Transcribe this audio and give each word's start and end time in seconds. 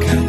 가까 0.00 0.21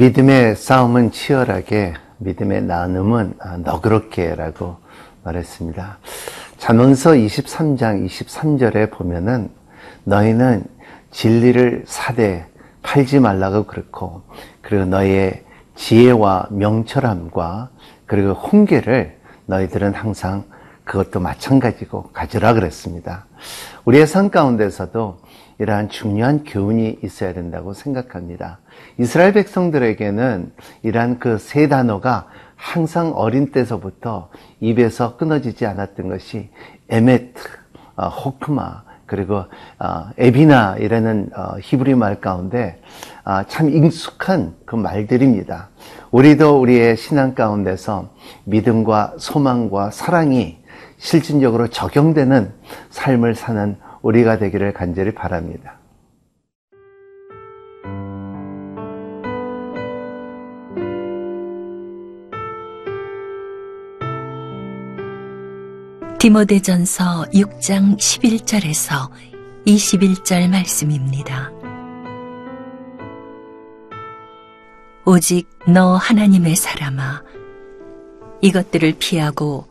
믿음의 0.00 0.56
싸움은 0.56 1.10
치열하게, 1.10 1.92
믿음의 2.20 2.62
나눔은 2.62 3.34
아, 3.38 3.58
너그럽게라고 3.58 4.78
말했습니다. 5.24 5.98
잠언서 6.56 7.10
23장 7.10 8.06
23절에 8.06 8.90
보면은 8.92 9.50
너희는 10.04 10.64
진리를 11.10 11.84
사되 11.86 12.46
팔지 12.80 13.20
말라고 13.20 13.64
그렇고, 13.64 14.22
그리고 14.62 14.86
너의 14.86 15.44
지혜와 15.74 16.46
명철함과 16.50 17.68
그리고 18.06 18.32
훈계를 18.32 19.18
너희들은 19.44 19.92
항상 19.92 20.44
그것도 20.84 21.20
마찬가지고 21.20 22.04
가져라 22.14 22.54
그랬습니다. 22.54 23.26
우리의 23.84 24.06
삶 24.06 24.30
가운데서도 24.30 25.18
이러한 25.60 25.90
중요한 25.90 26.42
교훈이 26.44 26.98
있어야 27.04 27.34
된다고 27.34 27.74
생각합니다. 27.74 28.58
이스라엘 28.98 29.32
백성들에게는 29.34 30.52
이러한 30.82 31.18
그 31.18 31.38
세 31.38 31.68
단어가 31.68 32.26
항상 32.56 33.12
어린 33.14 33.50
때서부터 33.50 34.30
입에서 34.60 35.16
끊어지지 35.16 35.66
않았던 35.66 36.08
것이 36.08 36.48
에메트, 36.88 37.34
어, 37.96 38.08
호크마, 38.08 38.82
그리고 39.06 39.44
어, 39.78 40.10
에비나 40.16 40.76
이라는 40.78 41.30
어, 41.36 41.56
히브리 41.60 41.94
말 41.94 42.20
가운데 42.20 42.80
아, 43.24 43.44
참 43.46 43.68
익숙한 43.68 44.54
그 44.64 44.76
말들입니다. 44.76 45.68
우리도 46.10 46.60
우리의 46.60 46.96
신앙 46.96 47.34
가운데서 47.34 48.10
믿음과 48.44 49.14
소망과 49.18 49.90
사랑이 49.90 50.58
실질적으로 50.98 51.68
적용되는 51.68 52.52
삶을 52.90 53.34
사는 53.34 53.76
우리가 54.02 54.38
되기를 54.38 54.72
간절히 54.72 55.14
바랍니다. 55.14 55.78
디모데전서 66.18 67.30
6장 67.32 67.96
11절에서 67.96 69.10
21절 69.66 70.50
말씀입니다. 70.50 71.50
오직 75.06 75.48
너 75.66 75.96
하나님의 75.96 76.56
사람아 76.56 77.22
이것들을 78.42 78.96
피하고 78.98 79.64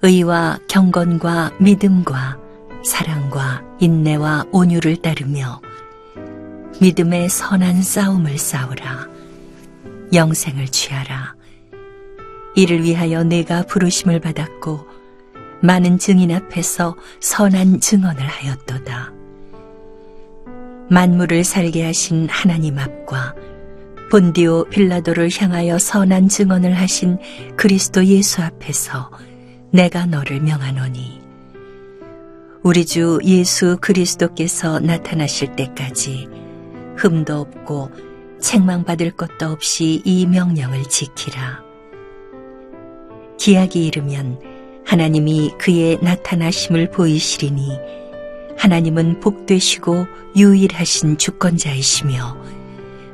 의와 0.00 0.58
경건과 0.68 1.52
믿음과 1.60 2.38
사랑 2.82 3.13
과 3.34 3.64
인내와 3.80 4.44
온유를 4.52 4.98
따르며 4.98 5.60
믿음의 6.80 7.28
선한 7.28 7.82
싸움을 7.82 8.38
싸우라 8.38 9.08
영생을 10.12 10.68
취하라 10.68 11.34
이를 12.54 12.84
위하여 12.84 13.24
내가 13.24 13.64
부르심을 13.64 14.20
받았고 14.20 14.86
많은 15.62 15.98
증인 15.98 16.30
앞에서 16.30 16.94
선한 17.18 17.80
증언을 17.80 18.22
하였도다. 18.22 19.12
만물을 20.88 21.42
살게 21.42 21.84
하신 21.86 22.28
하나님 22.30 22.78
앞과 22.78 23.34
본디오 24.12 24.66
빌라도를 24.66 25.30
향하여 25.36 25.80
선한 25.80 26.28
증언을 26.28 26.74
하신 26.74 27.18
그리스도 27.56 28.04
예수 28.04 28.42
앞에서 28.42 29.10
내가 29.72 30.06
너를 30.06 30.40
명하노니 30.40 31.23
우리 32.64 32.86
주 32.86 33.18
예수 33.24 33.76
그리스도께서 33.78 34.80
나타나실 34.80 35.54
때까지 35.54 36.28
흠도 36.96 37.40
없고 37.40 37.90
책망받을 38.40 39.10
것도 39.10 39.50
없이 39.50 40.00
이 40.02 40.24
명령을 40.24 40.84
지키라. 40.84 41.62
기약이 43.38 43.86
이르면 43.86 44.40
하나님이 44.86 45.50
그의 45.58 45.98
나타나심을 46.00 46.90
보이시리니 46.90 47.68
하나님은 48.56 49.20
복되시고 49.20 50.06
유일하신 50.34 51.18
주권자이시며 51.18 52.38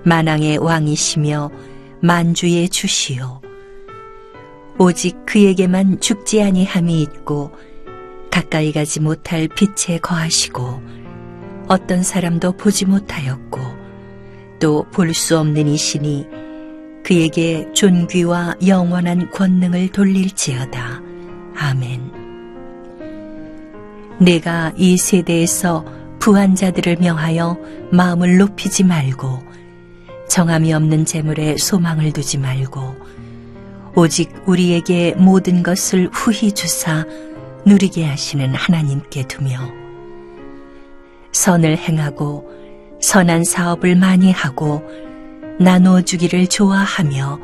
만왕의 0.04 0.58
왕이시며 0.58 1.50
만주의 2.00 2.68
주시요 2.68 3.40
오직 4.78 5.26
그에게만 5.26 5.98
죽지 5.98 6.40
아니함이 6.40 7.02
있고 7.02 7.50
가까이 8.30 8.72
가지 8.72 9.00
못할 9.00 9.48
빛에 9.48 9.98
거하시고 9.98 10.82
어떤 11.68 12.02
사람도 12.02 12.52
보지 12.52 12.86
못하였고 12.86 13.60
또 14.60 14.84
볼 14.92 15.14
수 15.14 15.38
없는 15.38 15.66
이시니 15.68 16.26
그에게 17.04 17.66
존귀와 17.72 18.56
영원한 18.66 19.30
권능을 19.30 19.88
돌릴지어다. 19.88 21.02
아멘. 21.56 22.12
내가 24.20 24.72
이 24.76 24.96
세대에서 24.98 25.84
부한 26.18 26.54
자들을 26.54 26.96
명하여 27.00 27.56
마음을 27.90 28.36
높이지 28.36 28.84
말고 28.84 29.42
정함이 30.28 30.72
없는 30.74 31.06
재물에 31.06 31.56
소망을 31.56 32.12
두지 32.12 32.38
말고 32.38 32.94
오직 33.96 34.30
우리에게 34.46 35.14
모든 35.16 35.62
것을 35.62 36.10
후히 36.12 36.52
주사 36.52 37.06
누리게 37.66 38.04
하시는 38.04 38.54
하나님께 38.54 39.28
두며 39.28 39.58
선을 41.32 41.76
행하고 41.76 42.50
선한 43.00 43.44
사업을 43.44 43.96
많이 43.96 44.32
하고 44.32 44.82
나누어 45.58 46.02
주기를 46.02 46.46
좋아하며 46.46 47.38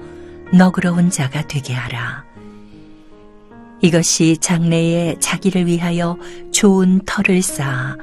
너그러운 0.52 1.10
자가 1.10 1.46
되게 1.46 1.74
하라. 1.74 2.24
이것이 3.82 4.38
장래에 4.38 5.16
자기를 5.20 5.66
위하여 5.66 6.16
좋은 6.50 7.00
터를 7.04 7.42
쌓아 7.42 7.96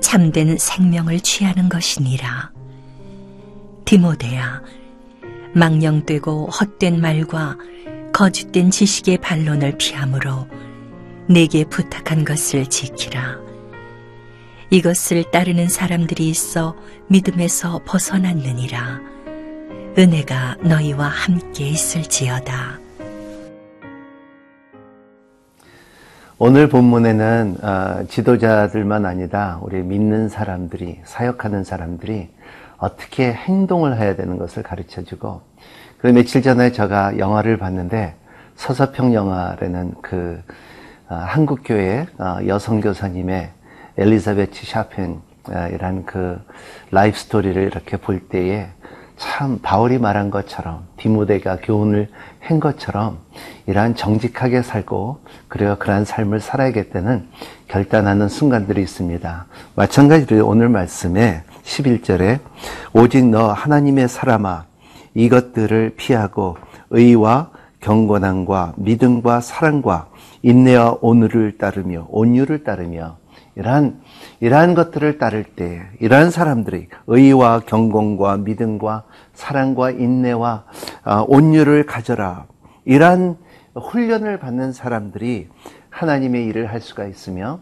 참된 0.00 0.56
생명을 0.58 1.20
취하는 1.20 1.68
것이니라. 1.68 2.50
디모데야, 3.84 4.62
망령되고 5.54 6.46
헛된 6.46 7.00
말과 7.00 7.56
거짓된 8.12 8.70
지식의 8.70 9.18
반론을 9.18 9.78
피하므로 9.78 10.48
내게 11.26 11.64
부탁한 11.64 12.24
것을 12.24 12.66
지키라. 12.66 13.38
이것을 14.70 15.30
따르는 15.30 15.68
사람들이 15.68 16.28
있어 16.28 16.76
믿음에서 17.08 17.80
벗어났느니라. 17.86 19.00
은혜가 19.96 20.56
너희와 20.62 21.06
함께 21.06 21.68
있을지어다. 21.68 22.78
오늘 26.36 26.68
본문에는 26.68 27.56
어, 27.62 28.04
지도자들만 28.08 29.06
아니라 29.06 29.60
우리 29.62 29.82
믿는 29.82 30.28
사람들이 30.28 31.00
사역하는 31.04 31.64
사람들이 31.64 32.28
어떻게 32.76 33.32
행동을 33.32 33.96
해야 33.96 34.14
되는 34.16 34.36
것을 34.36 34.62
가르쳐 34.62 35.02
주고 35.02 35.40
그 35.98 36.08
며칠 36.08 36.42
전에 36.42 36.72
제가 36.72 37.18
영화를 37.18 37.56
봤는데 37.56 38.16
서서평 38.56 39.14
영화라는 39.14 39.94
그 40.02 40.42
어, 40.48 40.54
한국 41.06 41.60
교회 41.64 42.06
어, 42.18 42.38
여성 42.46 42.80
교사님의 42.80 43.50
엘리자베트 43.98 44.64
쉐핑이라는 44.64 46.06
그 46.06 46.40
life 46.90 47.18
story를 47.18 47.62
이렇게 47.62 47.98
볼 47.98 48.20
때에 48.20 48.68
참 49.16 49.60
바울이 49.62 49.98
말한 49.98 50.30
것처럼 50.30 50.86
디모데가 50.96 51.58
교훈을 51.62 52.08
한 52.40 52.58
것처럼 52.58 53.18
이러한 53.66 53.94
정직하게 53.94 54.62
살고 54.62 55.20
그리고 55.48 55.76
그러한 55.76 56.04
삶을 56.04 56.40
살아야겠다는 56.40 57.28
결단하는 57.68 58.28
순간들이 58.28 58.82
있습니다. 58.82 59.46
마찬가지로 59.76 60.46
오늘 60.46 60.68
말씀에 60.68 61.42
11절에 61.64 62.40
오직 62.92 63.26
너 63.26 63.52
하나님의 63.52 64.08
사람아 64.08 64.64
이것들을 65.14 65.94
피하고 65.96 66.56
의와 66.90 67.50
경건함과 67.80 68.72
믿음과 68.76 69.40
사랑과 69.40 70.08
인내와 70.44 70.98
온유를 71.00 71.56
따르며 71.56 72.06
온유를 72.10 72.64
따르며 72.64 73.16
이러한 73.56 74.02
이러한 74.40 74.74
것들을 74.74 75.16
따를 75.18 75.44
때 75.44 75.82
이러한 76.00 76.30
사람들이 76.30 76.88
의와 77.06 77.60
경공과 77.60 78.36
믿음과 78.36 79.04
사랑과 79.32 79.90
인내와 79.90 80.64
아, 81.02 81.24
온유를 81.26 81.86
가져라. 81.86 82.46
이러한 82.84 83.38
훈련을 83.74 84.38
받는 84.38 84.72
사람들이 84.72 85.48
하나님의 85.88 86.44
일을 86.46 86.70
할 86.70 86.80
수가 86.82 87.06
있으며 87.06 87.60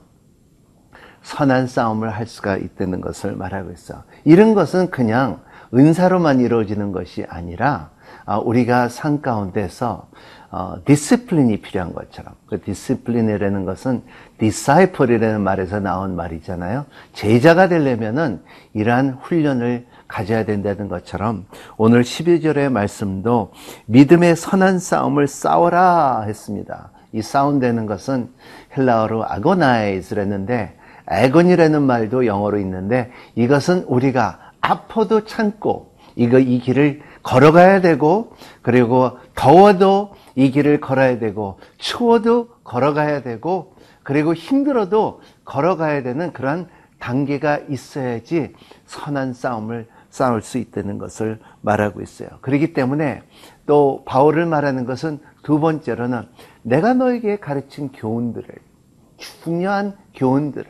선한 1.22 1.68
싸움을 1.68 2.10
할 2.10 2.26
수가 2.26 2.56
있다는 2.56 3.00
것을 3.00 3.36
말하고 3.36 3.70
있어. 3.70 4.02
이런 4.24 4.54
것은 4.54 4.90
그냥 4.90 5.40
은사로만 5.72 6.40
이루어지는 6.40 6.90
것이 6.90 7.24
아니라 7.28 7.90
아, 8.24 8.38
우리가 8.38 8.88
산 8.88 9.20
가운데서 9.20 10.08
어, 10.54 10.76
discipline이 10.84 11.62
필요한 11.62 11.94
것처럼 11.94 12.34
그 12.46 12.60
discipline이라는 12.60 13.64
것은 13.64 14.02
disciple이라는 14.36 15.40
말에서 15.40 15.80
나온 15.80 16.14
말이잖아요. 16.14 16.84
제자가 17.14 17.68
되려면은 17.68 18.42
이러한 18.74 19.18
훈련을 19.22 19.86
가져야 20.06 20.44
된다는 20.44 20.88
것처럼 20.88 21.46
오늘 21.78 22.02
12절의 22.02 22.70
말씀도 22.70 23.52
믿음의 23.86 24.36
선한 24.36 24.78
싸움을 24.78 25.26
싸워라 25.26 26.24
했습니다. 26.26 26.90
이 27.12 27.22
싸운다는 27.22 27.86
것은 27.86 28.28
헬라어로 28.76 29.24
아고나이즈랬는데 29.24 30.76
애건이라는 31.10 31.80
말도 31.80 32.26
영어로 32.26 32.58
있는데 32.58 33.10
이것은 33.36 33.84
우리가 33.84 34.52
아파도 34.60 35.24
참고 35.24 35.91
이거 36.16 36.38
이 36.38 36.58
길을 36.58 37.02
걸어가야 37.22 37.80
되고 37.80 38.32
그리고 38.62 39.18
더워도 39.34 40.14
이 40.34 40.50
길을 40.50 40.80
걸어야 40.80 41.18
되고 41.18 41.58
추워도 41.78 42.48
걸어가야 42.64 43.22
되고 43.22 43.74
그리고 44.02 44.34
힘들어도 44.34 45.20
걸어가야 45.44 46.02
되는 46.02 46.32
그런 46.32 46.68
단계가 46.98 47.58
있어야지 47.68 48.54
선한 48.86 49.34
싸움을 49.34 49.88
싸울 50.10 50.42
수 50.42 50.58
있다는 50.58 50.98
것을 50.98 51.40
말하고 51.62 52.02
있어요. 52.02 52.28
그렇기 52.42 52.74
때문에 52.74 53.22
또 53.66 54.02
바울을 54.06 54.46
말하는 54.46 54.84
것은 54.84 55.18
두 55.42 55.58
번째로는 55.58 56.28
내가 56.62 56.94
너에게 56.94 57.38
가르친 57.38 57.90
교훈들을 57.92 58.46
중요한 59.16 59.96
교훈들을 60.14 60.66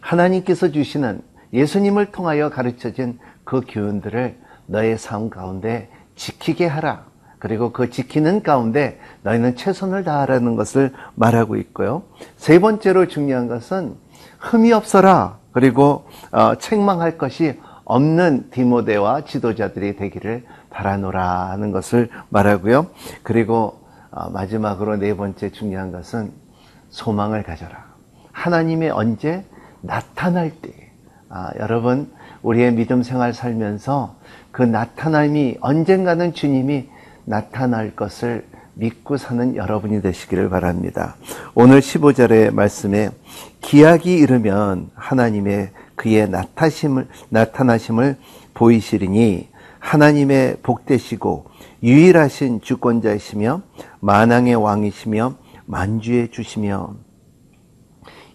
하나님께서 0.00 0.70
주시는 0.70 1.22
예수님을 1.52 2.12
통하여 2.12 2.50
가르쳐진 2.50 3.18
그 3.48 3.62
교훈들을 3.66 4.36
너의 4.66 4.98
삶 4.98 5.30
가운데 5.30 5.88
지키게 6.16 6.66
하라. 6.66 7.06
그리고 7.38 7.72
그 7.72 7.88
지키는 7.88 8.42
가운데 8.42 9.00
너희는 9.22 9.56
최선을 9.56 10.04
다하라는 10.04 10.54
것을 10.54 10.92
말하고 11.14 11.56
있고요. 11.56 12.02
세 12.36 12.58
번째로 12.58 13.08
중요한 13.08 13.48
것은 13.48 13.96
흠이 14.38 14.70
없어라. 14.74 15.38
그리고 15.52 16.06
어, 16.30 16.56
책망할 16.56 17.16
것이 17.16 17.58
없는 17.86 18.50
디모데와 18.50 19.22
지도자들이 19.22 19.96
되기를 19.96 20.44
바라노라 20.68 21.48
하는 21.48 21.72
것을 21.72 22.10
말하고요. 22.28 22.88
그리고 23.22 23.80
어, 24.10 24.28
마지막으로 24.28 24.96
네 24.96 25.16
번째 25.16 25.52
중요한 25.52 25.90
것은 25.90 26.32
소망을 26.90 27.44
가져라. 27.44 27.86
하나님의 28.30 28.90
언제 28.90 29.42
나타날 29.80 30.50
때, 30.60 30.92
아, 31.30 31.50
여러분 31.58 32.12
우리의 32.42 32.72
믿음 32.72 33.02
생활 33.02 33.32
살면서 33.32 34.16
그 34.50 34.62
나타남이 34.62 35.58
언젠가는 35.60 36.32
주님이 36.32 36.88
나타날 37.24 37.94
것을 37.94 38.46
믿고 38.74 39.16
사는 39.16 39.56
여러분이 39.56 40.00
되시기를 40.02 40.48
바랍니다. 40.48 41.16
오늘 41.54 41.80
15절의 41.80 42.54
말씀에 42.54 43.10
기약이 43.60 44.14
이르면 44.14 44.90
하나님의 44.94 45.70
그의 45.96 46.30
나타심을, 46.30 47.08
나타나심을 47.28 48.16
보이시리니 48.54 49.48
하나님의 49.80 50.58
복되시고 50.62 51.46
유일하신 51.82 52.60
주권자이시며 52.60 53.62
만왕의 54.00 54.54
왕이시며 54.56 55.34
만주의 55.66 56.30
주시며 56.30 56.94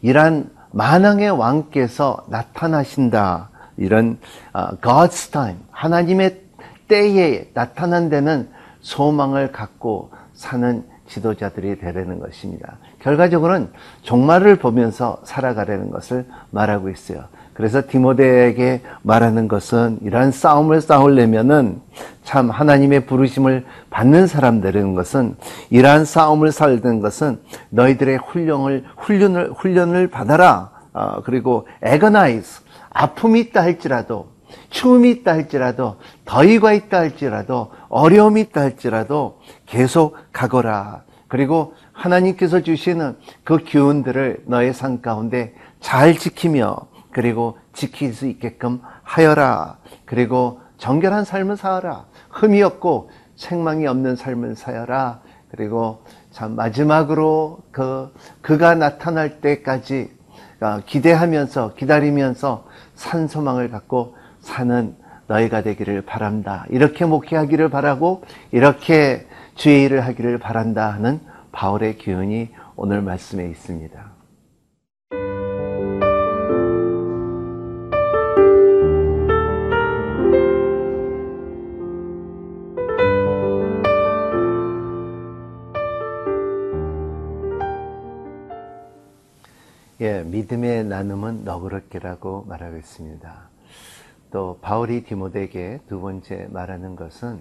이란 0.02 0.52
만왕의 0.72 1.32
왕께서 1.32 2.26
나타나신다. 2.30 3.50
이런 3.78 4.18
어, 4.54 4.70
God's 4.78 5.31
time, 5.31 5.60
하나님의 5.72 6.42
때에 6.88 7.50
나타난 7.54 8.10
데는 8.10 8.50
소망을 8.81 9.52
갖고 9.52 10.12
사는 10.34 10.84
지도자들이 11.08 11.80
되려는 11.80 12.20
것입니다. 12.20 12.78
결과적으로는 13.00 13.70
종말을 14.02 14.58
보면서 14.58 15.22
살아가려는 15.24 15.92
것을 15.92 16.25
말하고 16.52 16.90
있어요. 16.90 17.25
그래서 17.54 17.84
디모데에게 17.88 18.81
말하는 19.04 19.48
것은 19.48 20.00
이러한 20.02 20.31
싸움을 20.31 20.81
싸우려면은 20.81 21.81
참 22.24 22.50
하나님의 22.50 23.06
부르심을 23.06 23.66
받는 23.92 24.26
사람 24.28 24.60
되는 24.60 24.96
것은 24.96 25.36
이러한 25.69 26.06
싸움을 26.06 26.52
살는 26.52 27.00
것은 27.00 27.40
너희들의 27.69 28.18
훈련을 28.18 28.86
훈련을 28.98 29.52
훈련을 29.56 30.08
받아라. 30.08 30.72
어, 30.94 31.22
그리고 31.24 31.68
에거나이즈 31.81 32.62
아픔이 32.94 33.40
있다 33.42 33.62
할지라도 33.62 34.34
추움이 34.69 35.10
있다 35.12 35.34
할지라도 35.34 35.98
더위가 36.25 36.74
있다 36.74 37.00
할지라도 37.00 37.72
어려움이 37.90 38.42
있다 38.42 38.62
할지라도 38.62 39.40
계속 39.66 40.18
가거라. 40.31 41.04
그리고 41.28 41.74
하나님께서 41.94 42.62
주시는 42.62 43.18
그 43.44 43.57
기운들을 43.57 44.44
너의 44.45 44.74
삶 44.74 45.01
가운데 45.01 45.56
잘 45.80 46.18
지키며 46.18 46.78
그리고 47.12 47.57
지킬 47.74 48.13
수 48.13 48.28
있게끔 48.28 48.81
하여라. 49.04 49.78
그리고 50.06 50.60
정결한 50.78 51.25
삶을 51.25 51.57
살아라. 51.57 52.06
흠이 52.30 52.62
없고 52.62 53.10
책망이 53.36 53.88
없는 53.88 54.16
삶을 54.16 54.56
살아라. 54.56 55.22
그리고 55.50 56.04
참 56.31 56.56
마지막으로 56.56 57.60
그 57.72 58.12
그가 58.42 58.75
나타날 58.75 59.40
때까지 59.40 60.12
기대하면서 60.86 61.75
기다리면서 61.75 62.65
산 62.95 63.27
소망을 63.27 63.69
갖고 63.69 64.15
사는 64.39 64.95
너희가 65.27 65.62
되기를 65.62 66.01
바란다. 66.01 66.65
이렇게 66.69 67.06
목회하기를 67.06 67.69
바라고 67.69 68.24
이렇게 68.51 69.27
주의 69.56 69.83
일을 69.83 70.06
하기를 70.06 70.38
바란다 70.38 70.92
하는 70.92 71.19
바울의 71.51 71.98
기운이 71.98 72.50
오늘 72.75 73.01
말씀에 73.01 73.45
있습니다. 73.45 74.12
예, 90.04 90.22
믿음의 90.22 90.83
나눔은 90.83 91.45
너그럽게라고 91.45 92.44
말하고 92.50 92.76
있습니다. 92.76 93.50
또 94.31 94.60
바울이 94.62 95.06
디모데에게 95.06 95.80
두 95.88 96.02
번째 96.02 96.50
말하는 96.52 96.98
것은 96.98 97.40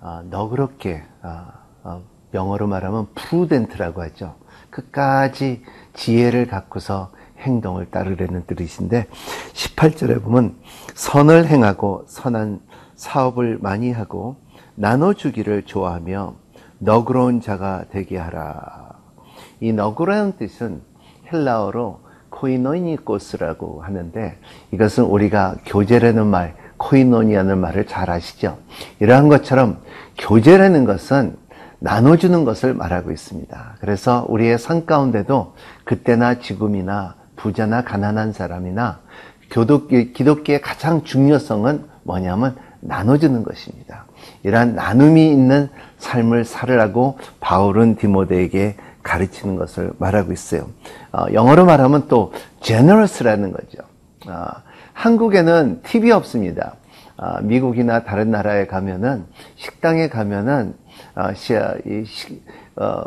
어, 0.00 0.22
너그럽게 0.30 1.02
어, 1.22 1.46
어, 1.84 2.02
영어로 2.32 2.68
말하면 2.68 3.08
프루덴트라고 3.14 4.00
하죠. 4.00 4.36
끝까지 4.70 5.62
지혜를 5.92 6.46
갖고서 6.46 7.12
행동을 7.40 7.90
따르려는 7.90 8.46
뜻인데 8.46 9.06
18절에 9.52 10.22
보면 10.22 10.56
선을 10.94 11.48
행하고 11.48 12.06
선한 12.06 12.62
사업을 12.94 13.58
많이 13.60 13.92
하고 13.92 14.36
나눠주기를 14.74 15.64
좋아하며 15.66 16.34
너그러운 16.78 17.42
자가 17.42 17.84
되게 17.90 18.16
하라. 18.16 18.98
이 19.60 19.74
너그러운 19.74 20.38
뜻은 20.38 20.88
헬라어로 21.32 22.00
코이노니코스라고 22.30 23.82
하는데 23.82 24.38
이것은 24.72 25.04
우리가 25.04 25.56
교제라는 25.66 26.26
말, 26.26 26.54
코이노니아는 26.78 27.58
말을 27.58 27.86
잘 27.86 28.10
아시죠? 28.10 28.58
이러한 29.00 29.28
것처럼 29.28 29.78
교제라는 30.18 30.84
것은 30.84 31.36
나눠주는 31.80 32.44
것을 32.44 32.74
말하고 32.74 33.10
있습니다. 33.10 33.76
그래서 33.80 34.26
우리의 34.28 34.58
삶 34.58 34.86
가운데도 34.86 35.54
그때나 35.84 36.38
지금이나 36.38 37.16
부자나 37.36 37.84
가난한 37.84 38.32
사람이나 38.32 39.00
교독, 39.50 39.88
기독교의 39.88 40.60
가장 40.60 41.04
중요성은 41.04 41.84
뭐냐면 42.04 42.56
나눠주는 42.80 43.42
것입니다. 43.42 44.04
이러한 44.42 44.74
나눔이 44.74 45.30
있는 45.30 45.68
삶을 45.98 46.44
살으라고 46.44 47.18
바울은 47.40 47.96
디모데에게 47.96 48.76
가르치는 49.02 49.56
것을 49.56 49.92
말하고 49.98 50.32
있어요. 50.32 50.68
어, 51.12 51.26
영어로 51.32 51.64
말하면 51.64 52.08
또 52.08 52.32
generous라는 52.60 53.52
거죠. 53.52 53.78
어, 54.28 54.46
한국에는 54.92 55.82
팁이 55.82 56.12
없습니다. 56.12 56.76
어, 57.16 57.40
미국이나 57.42 58.04
다른 58.04 58.30
나라에 58.30 58.66
가면은 58.66 59.26
식당에 59.56 60.08
가면은 60.08 60.74
어, 61.14 61.34
시, 61.34 61.54
이 61.86 62.04
식, 62.04 62.42
어, 62.76 63.02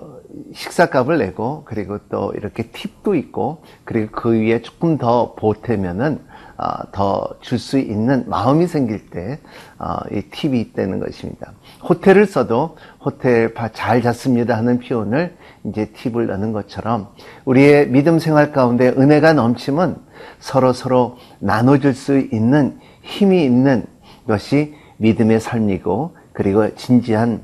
식사값을 0.54 1.18
내고 1.18 1.64
그리고 1.66 1.98
또 2.10 2.32
이렇게 2.36 2.64
팁도 2.64 3.16
있고 3.16 3.64
그리고 3.86 4.12
그 4.12 4.32
위에 4.32 4.62
조금 4.62 4.98
더 4.98 5.34
보태면은 5.36 6.20
어, 6.58 6.92
더줄 6.92 7.58
수 7.58 7.80
있는 7.80 8.30
마음이 8.30 8.68
생길 8.68 9.10
때 9.10 9.40
어, 9.80 9.98
이 10.12 10.22
팁이 10.22 10.60
있다는 10.62 11.00
것입니다. 11.00 11.54
호텔을 11.88 12.26
써도 12.26 12.78
호텔 13.00 13.54
바- 13.54 13.70
잘 13.72 14.02
잤습니다 14.02 14.58
하는 14.58 14.80
표현을 14.80 15.36
이제 15.66 15.92
팁을 15.94 16.28
넣는 16.28 16.54
것처럼 16.54 17.10
우리의 17.46 17.90
믿음 17.90 18.20
생활 18.20 18.52
가운데 18.52 18.90
은혜가 18.90 19.34
넘치면 19.34 19.98
서로 20.40 20.74
서로 20.74 21.18
나눠줄 21.40 21.94
수 21.94 22.18
있는 22.18 22.80
힘이 23.02 23.44
있는 23.44 23.86
것이 24.28 24.76
믿음의 24.98 25.40
삶이고 25.42 26.16
그리고 26.32 26.74
진지한 26.76 27.42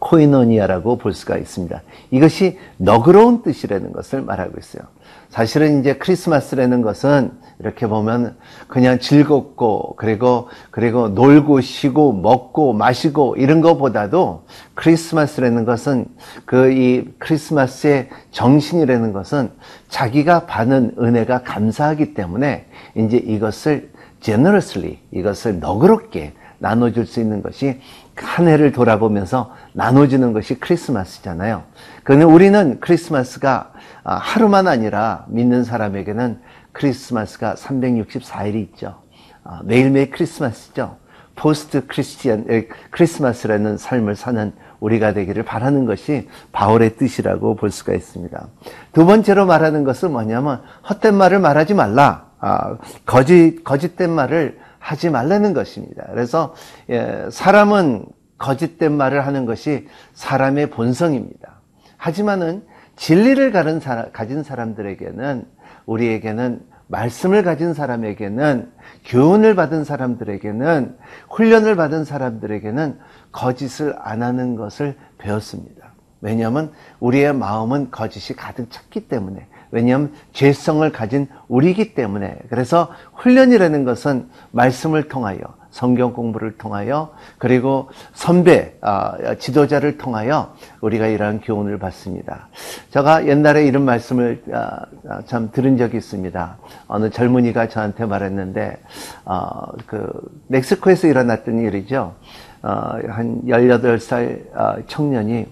코이노니아라고 0.00 0.96
볼 0.98 1.12
수가 1.12 1.36
있습니다. 1.38 1.82
이것이 2.10 2.58
너그러운 2.76 3.42
뜻이라는 3.42 3.92
것을 3.92 4.22
말하고 4.22 4.52
있어요. 4.58 4.82
사실은 5.28 5.80
이제 5.80 5.94
크리스마스라는 5.96 6.82
것은 6.82 7.32
이렇게 7.60 7.88
보면 7.88 8.36
그냥 8.68 9.00
즐겁고 9.00 9.96
그리고 9.96 10.48
그리고 10.70 11.08
놀고 11.08 11.60
쉬고 11.60 12.12
먹고 12.12 12.72
마시고 12.72 13.34
이런 13.36 13.60
것보다도 13.60 14.44
크리스마스라는 14.74 15.64
것은 15.64 16.06
그 16.46 16.68
이 16.78 17.04
크리스마스의 17.18 18.08
정신이라는 18.30 19.12
것은 19.12 19.50
자기가 19.88 20.46
받는 20.46 20.96
은혜가 20.98 21.42
감사하기 21.42 22.14
때문에 22.14 22.66
이제 22.94 23.16
이것을 23.16 23.90
generously 24.20 24.98
이것을 25.12 25.60
너그럽게 25.60 26.34
나눠줄 26.58 27.06
수 27.06 27.20
있는 27.20 27.42
것이 27.42 27.80
한 28.16 28.48
해를 28.48 28.72
돌아보면서 28.72 29.54
나눠주는 29.72 30.32
것이 30.32 30.58
크리스마스잖아요. 30.58 31.62
그런데 32.02 32.24
우리는 32.24 32.80
크리스마스가 32.80 33.72
아, 34.02 34.14
하루만 34.14 34.66
아니라 34.66 35.24
믿는 35.28 35.64
사람에게는 35.64 36.40
크리스마스가 36.72 37.54
364일이 37.54 38.56
있죠. 38.56 39.02
아, 39.44 39.60
매일매일 39.64 40.10
크리스마스죠. 40.10 40.96
포스트 41.34 41.86
크리스티안 41.86 42.46
크리스마스라는 42.90 43.76
삶을 43.76 44.16
사는 44.16 44.52
우리가 44.80 45.12
되기를 45.12 45.44
바라는 45.44 45.86
것이 45.86 46.28
바울의 46.52 46.96
뜻이라고 46.96 47.54
볼 47.54 47.70
수가 47.70 47.94
있습니다. 47.94 48.48
두 48.92 49.06
번째로 49.06 49.46
말하는 49.46 49.84
것은 49.84 50.10
뭐냐면 50.10 50.62
헛된 50.88 51.14
말을 51.14 51.38
말하지 51.38 51.74
말라. 51.74 52.26
아, 52.40 52.76
거짓 53.06 53.62
거짓된 53.64 54.10
말을 54.10 54.58
하지 54.78 55.10
말라는 55.10 55.54
것입니다. 55.54 56.04
그래서 56.10 56.54
예, 56.88 57.26
사람은 57.30 58.06
거짓된 58.38 58.92
말을 58.92 59.26
하는 59.26 59.44
것이 59.44 59.88
사람의 60.14 60.70
본성입니다. 60.70 61.60
하지만은 61.96 62.64
진리를 62.96 63.52
가진, 63.52 63.80
사람, 63.80 64.10
가진 64.12 64.42
사람들에게는 64.42 65.44
우리에게는 65.86 66.60
말씀을 66.88 67.42
가진 67.42 67.74
사람에게는 67.74 68.70
교훈을 69.04 69.54
받은 69.54 69.84
사람들에게는 69.84 70.96
훈련을 71.30 71.76
받은 71.76 72.04
사람들에게는 72.04 72.98
거짓을 73.30 73.94
안 73.98 74.22
하는 74.22 74.56
것을 74.56 74.96
배웠습니다. 75.18 75.92
왜냐하면 76.20 76.72
우리의 77.00 77.34
마음은 77.34 77.90
거짓이 77.90 78.36
가득 78.36 78.70
찼기 78.70 79.08
때문에 79.08 79.46
왜냐하면 79.70 80.14
죄성을 80.32 80.90
가진 80.92 81.28
우리이기 81.48 81.94
때문에 81.94 82.38
그래서 82.48 82.90
훈련이라는 83.14 83.84
것은 83.84 84.28
말씀을 84.50 85.08
통하여 85.08 85.38
성경 85.70 86.12
공부를 86.12 86.56
통하여 86.56 87.12
그리고 87.38 87.88
선배 88.14 88.76
아, 88.80 89.34
지도자를 89.38 89.98
통하여 89.98 90.54
우리가 90.80 91.06
이러한 91.06 91.40
교훈을 91.40 91.78
받습니다. 91.78 92.48
제가 92.90 93.26
옛날에 93.26 93.66
이런 93.66 93.84
말씀을 93.84 94.42
아, 94.52 94.80
아, 95.08 95.22
참 95.26 95.50
들은 95.52 95.76
적이 95.76 95.98
있습니다. 95.98 96.58
어느 96.86 97.10
젊은이가 97.10 97.68
저한테 97.68 98.06
말했는데 98.06 98.78
어, 99.24 99.50
그 99.86 100.10
멕시코에서 100.48 101.06
일어났던 101.06 101.58
일이죠. 101.60 102.14
어, 102.62 102.70
한 103.08 103.42
18살 103.46 104.56
어, 104.56 104.76
청년이 104.86 105.46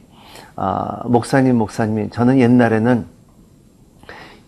어, 0.57 1.09
목사님 1.09 1.57
목사님 1.57 2.11
저는 2.11 2.39
옛날에는 2.39 3.07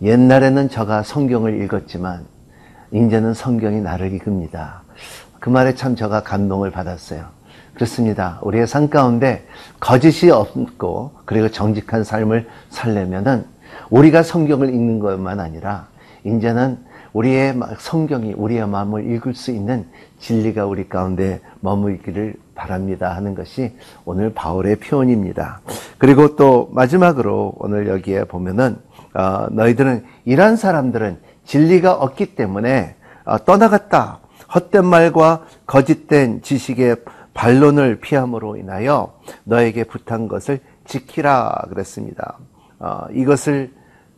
옛날에는 0.01 0.69
저가 0.69 1.03
성경을 1.03 1.61
읽었지만 1.63 2.25
이제는 2.91 3.33
성경이 3.33 3.81
나를 3.81 4.13
읽습니다. 4.13 4.83
그 5.39 5.49
말에 5.49 5.75
참 5.75 5.95
저가 5.95 6.23
감동을 6.23 6.71
받았어요. 6.71 7.25
그렇습니다. 7.73 8.39
우리의 8.41 8.67
삶 8.67 8.89
가운데 8.89 9.45
거짓이 9.79 10.31
없고 10.31 11.11
그리고 11.25 11.49
정직한 11.49 12.03
삶을 12.03 12.47
살려면은 12.69 13.45
우리가 13.89 14.21
성경을 14.23 14.69
읽는 14.69 14.99
것만 14.99 15.39
아니라 15.39 15.87
이제는 16.25 16.77
우리의 17.13 17.55
성경이 17.77 18.33
우리의 18.33 18.67
마음을 18.67 19.09
읽을 19.11 19.33
수 19.33 19.51
있는 19.51 19.85
진리가 20.19 20.65
우리 20.65 20.89
가운데 20.89 21.39
머물기를 21.61 22.35
바랍니다 22.53 23.15
하는 23.15 23.33
것이 23.33 23.73
오늘 24.05 24.33
바울의 24.33 24.75
표현입니다. 24.77 25.61
그리고 25.97 26.35
또 26.35 26.69
마지막으로 26.73 27.53
오늘 27.57 27.87
여기에 27.87 28.25
보면은 28.25 28.77
어, 29.13 29.47
너희들은 29.51 30.03
이런 30.25 30.55
사람들은 30.55 31.17
진리가 31.45 31.93
없기 31.93 32.35
때문에 32.35 32.95
어, 33.25 33.37
떠나갔다. 33.43 34.19
헛된 34.53 34.85
말과 34.85 35.45
거짓된 35.65 36.41
지식의 36.41 36.97
반론을 37.33 37.99
피함으로 37.99 38.57
인하여 38.57 39.19
너에게 39.43 39.83
부탁한 39.83 40.27
것을 40.27 40.59
지키라 40.85 41.65
그랬습니다. 41.69 42.37
어, 42.79 43.05
이것을 43.11 43.71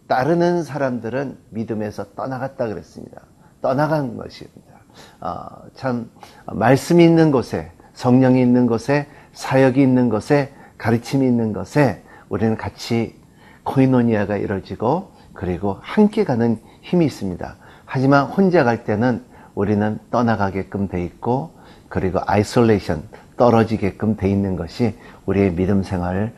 따르는 0.08 0.64
사람들은 0.64 1.38
믿음에서 1.50 2.14
떠나갔다 2.16 2.68
그랬습니다. 2.68 3.22
떠나간 3.62 4.18
것입니다. 4.18 4.72
어, 5.20 5.46
참 5.76 6.10
말씀이 6.48 7.04
있는 7.04 7.32
곳에 7.32 7.72
성령이 7.94 8.42
있는 8.42 8.68
곳에 8.68 9.08
사역이 9.34 9.82
있는 9.82 10.10
곳에 10.10 10.54
가르침이 10.78 11.26
있는 11.26 11.54
곳에 11.54 12.04
우리는 12.30 12.58
같이 12.58 13.16
코이노니아가 13.64 14.38
이루어지고 14.38 15.12
그리고 15.34 15.78
함께 15.82 16.24
가는 16.24 16.60
힘이 16.82 17.06
있습니다. 17.06 17.56
하지만 17.86 18.26
혼자 18.26 18.64
갈 18.64 18.84
때는 18.84 19.24
우리는 19.56 20.00
떠나가게끔 20.12 20.88
돼 20.88 21.04
있고 21.04 21.54
그리고 21.90 22.20
isolation 22.26 23.04
떨어지게끔 23.38 24.16
돼 24.18 24.30
있는 24.30 24.56
것이 24.56 24.96
우리의 25.26 25.54
믿음 25.54 25.84
생활을 25.84 26.34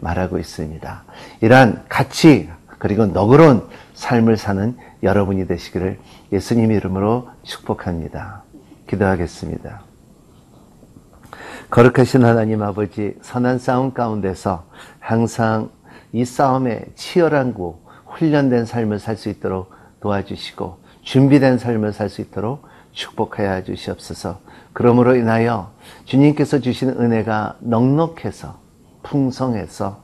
말하고 0.00 0.38
있습니다. 0.38 1.04
이러한 1.40 1.84
같이 1.88 2.50
그리고 2.78 3.06
너그러운 3.06 3.66
삶을 3.94 4.36
사는 4.36 4.76
여러분이 5.02 5.46
되시기를 5.46 5.98
예수님 6.32 6.72
이름으로 6.72 7.28
축복합니다. 7.44 8.42
기도하겠습니다. 8.88 9.82
거룩하신 11.70 12.24
하나님 12.24 12.62
아버지 12.62 13.16
선한 13.22 13.58
싸움 13.58 13.94
가운데서 13.94 14.66
항상 14.98 15.70
이 16.12 16.24
싸움에 16.24 16.84
치열하고 16.96 17.80
훈련된 18.06 18.66
삶을 18.66 18.98
살 18.98 19.16
수 19.16 19.30
있도록 19.30 19.72
도와주시고 20.00 20.81
준비된 21.02 21.58
삶을 21.58 21.92
살 21.92 22.08
수 22.08 22.20
있도록 22.20 22.66
축복하여 22.92 23.64
주시옵소서. 23.64 24.40
그러므로 24.72 25.16
인하여 25.16 25.70
주님께서 26.04 26.60
주신 26.60 26.90
은혜가 26.90 27.56
넉넉해서 27.60 28.58
풍성해서 29.02 30.02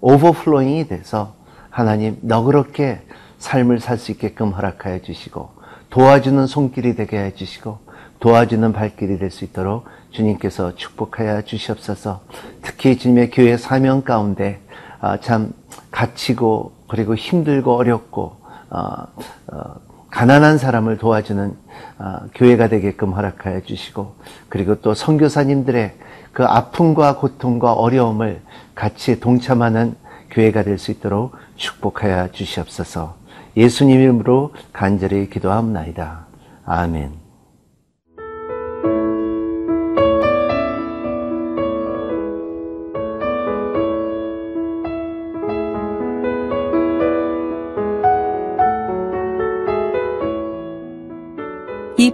오버플로잉이 0.00 0.88
돼서 0.88 1.34
하나님 1.70 2.18
너그럽게 2.22 3.02
삶을 3.38 3.80
살 3.80 3.98
수 3.98 4.10
있게끔 4.12 4.50
허락하여 4.50 5.02
주시고 5.02 5.50
도와주는 5.90 6.46
손길이 6.46 6.94
되게 6.96 7.18
해 7.18 7.34
주시고 7.34 7.78
도와주는 8.20 8.72
발길이 8.72 9.18
될 9.18 9.30
수 9.30 9.44
있도록 9.44 9.84
주님께서 10.10 10.74
축복하여 10.74 11.42
주시옵소서. 11.42 12.22
특히 12.62 12.98
주님의 12.98 13.30
교회 13.30 13.56
사명 13.56 14.02
가운데 14.02 14.60
아, 15.00 15.20
참 15.20 15.52
갇히고 15.90 16.72
그리고 16.88 17.14
힘들고 17.14 17.76
어렵고 17.76 18.36
어, 18.70 19.06
어, 19.52 19.74
가난한 20.18 20.58
사람을 20.58 20.98
도와주는 20.98 21.56
어, 22.00 22.16
교회가 22.34 22.66
되게끔 22.66 23.12
허락하여 23.12 23.60
주시고 23.60 24.16
그리고 24.48 24.74
또 24.80 24.92
선교사님들의 24.92 25.92
그 26.32 26.44
아픔과 26.44 27.18
고통과 27.18 27.72
어려움을 27.72 28.40
같이 28.74 29.20
동참하는 29.20 29.94
교회가 30.32 30.64
될 30.64 30.76
수 30.76 30.90
있도록 30.90 31.36
축복하여 31.54 32.32
주시옵소서. 32.32 33.14
예수님 33.56 34.00
이름으로 34.00 34.54
간절히 34.72 35.30
기도합나이다. 35.30 36.26
아멘. 36.66 37.27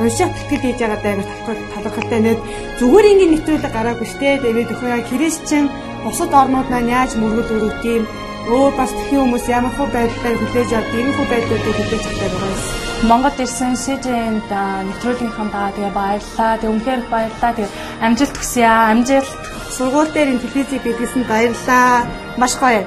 унших 0.00 0.30
тэтгэл 0.34 0.62
хийж 0.62 0.78
байгаа 0.80 1.00
даа 1.02 1.14
талхал 1.46 1.82
талхалтай 1.84 2.20
нэт 2.22 2.40
зүгээр 2.78 3.10
ингээд 3.10 3.32
нэвтрүүлэг 3.32 3.72
гараагүй 3.74 4.08
штэ 4.12 4.38
тэгээд 4.42 4.72
өхөө 4.74 5.06
христчэн 5.10 5.64
бусад 6.04 6.32
орнууд 6.40 6.68
маань 6.70 6.92
яаж 6.98 7.12
мөргөл 7.18 7.54
өрөвт 7.56 7.82
юм 7.84 8.04
өөр 8.48 8.72
бас 8.78 8.92
тхэн 8.96 9.20
хүмүүс 9.20 9.46
ямар 9.52 9.72
хөө 9.76 9.88
байдлаар 9.92 10.36
хүлээж 10.40 10.70
авд 10.72 10.92
ийм 10.96 11.10
хөө 11.16 11.26
байдлуудыг 11.32 11.74
хүлээж 11.76 12.04
авдаг 12.08 12.32
байгаа 12.32 12.52
юм. 12.54 12.88
Монгол 13.08 13.38
ирсэн 13.44 13.74
СЖН-д 13.76 14.52
нэвтрүүлгийнхаа 14.88 15.48
даа 15.52 15.68
тэгээ 15.76 15.92
баярлаа. 15.94 16.52
Тэг 16.58 16.70
үнхээр 16.72 17.00
их 17.02 17.10
баярлаа. 17.12 17.52
Тэг 17.54 17.68
амжилт 18.02 18.36
хүсье 18.38 18.64
аа. 18.66 18.90
Амжилт. 18.90 19.32
Сургууль 19.76 20.12
дээр 20.14 20.32
ин 20.32 20.40
телевизийг 20.42 20.82
бидлсэн 20.82 21.22
баярлаа. 21.28 22.08
Маш 22.40 22.54
гоё. 22.56 22.82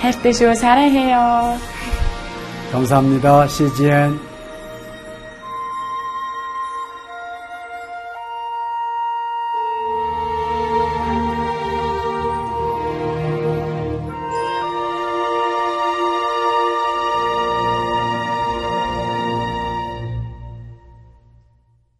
хайртай 0.00 0.32
шүү. 0.32 0.54
사랑해요. 0.54 1.58
감사합니다. 2.72 3.46
CGN 3.46 4.25